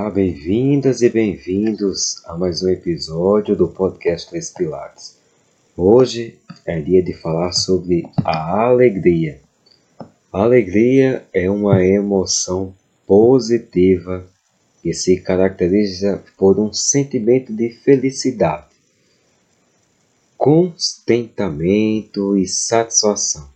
[0.00, 5.18] Olá, bem-vindas e bem-vindos a mais um episódio do podcast Três Pilares.
[5.76, 9.42] Hoje é dia de falar sobre a alegria.
[10.32, 12.74] A alegria é uma emoção
[13.06, 14.26] positiva
[14.80, 18.68] que se caracteriza por um sentimento de felicidade,
[20.38, 23.50] contentamento e satisfação.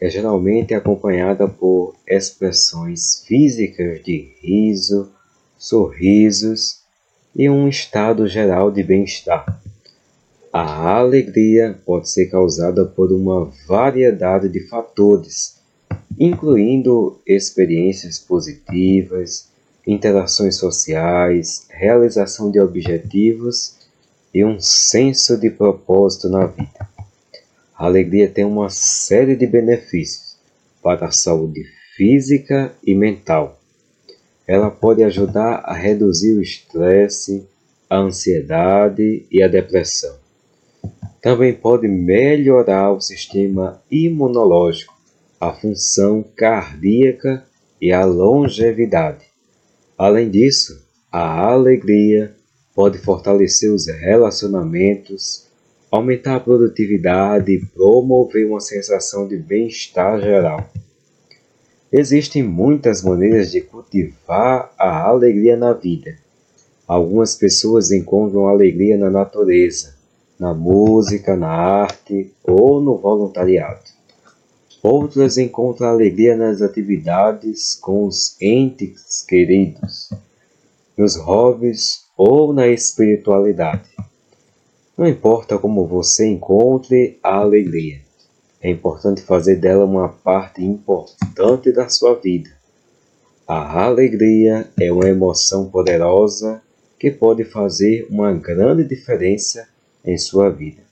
[0.00, 5.17] É geralmente acompanhada por expressões físicas de riso,
[5.58, 6.78] sorrisos
[7.34, 9.60] e um estado geral de bem-estar.
[10.52, 15.58] A alegria pode ser causada por uma variedade de fatores,
[16.18, 19.48] incluindo experiências positivas,
[19.86, 23.76] interações sociais, realização de objetivos
[24.32, 26.88] e um senso de propósito na vida.
[27.76, 30.36] A alegria tem uma série de benefícios
[30.82, 31.64] para a saúde
[31.96, 33.57] física e mental
[34.48, 37.46] ela pode ajudar a reduzir o estresse,
[37.88, 40.16] a ansiedade e a depressão.
[41.20, 44.94] Também pode melhorar o sistema imunológico,
[45.38, 47.44] a função cardíaca
[47.78, 49.26] e a longevidade.
[49.98, 52.34] Além disso, a alegria
[52.74, 55.46] pode fortalecer os relacionamentos,
[55.90, 60.70] aumentar a produtividade e promover uma sensação de bem-estar geral.
[61.90, 66.18] Existem muitas maneiras de cultivar a alegria na vida.
[66.86, 69.94] Algumas pessoas encontram alegria na natureza,
[70.38, 73.80] na música, na arte ou no voluntariado.
[74.82, 80.10] Outras encontram alegria nas atividades com os entes queridos,
[80.96, 83.88] nos hobbies ou na espiritualidade.
[84.96, 88.02] Não importa como você encontre a alegria,
[88.60, 92.50] é importante fazer dela uma parte importante da sua vida.
[93.46, 96.60] A alegria é uma emoção poderosa
[96.98, 99.68] que pode fazer uma grande diferença
[100.04, 100.82] em sua vida.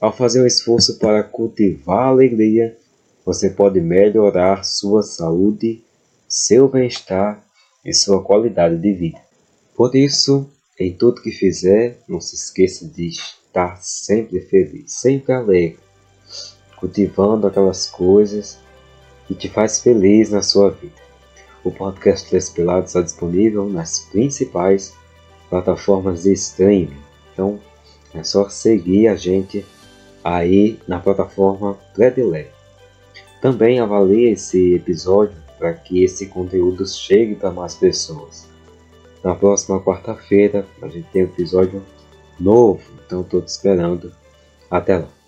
[0.00, 2.76] Ao fazer um esforço para cultivar a alegria,
[3.24, 5.84] você pode melhorar sua saúde,
[6.26, 7.42] seu bem-estar
[7.84, 9.20] e sua qualidade de vida.
[9.76, 15.78] Por isso, em tudo que fizer, não se esqueça de estar sempre feliz, sempre alegre
[16.82, 18.58] cultivando aquelas coisas
[19.28, 21.00] que te faz feliz na sua vida.
[21.62, 24.92] O podcast Três Pilares está disponível nas principais
[25.48, 27.00] plataformas de streaming.
[27.32, 27.60] Então
[28.12, 29.64] é só seguir a gente
[30.24, 32.50] aí na plataforma predileta.
[33.40, 38.48] Também avalie esse episódio para que esse conteúdo chegue para mais pessoas.
[39.22, 41.80] Na próxima quarta-feira a gente tem um episódio
[42.40, 44.12] novo, então estou te esperando.
[44.68, 45.21] Até lá.